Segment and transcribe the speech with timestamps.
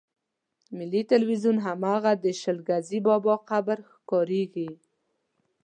[0.77, 4.69] ملي ټلویزیون هماغه د شل ګزي بابا قبر ښکارېږي.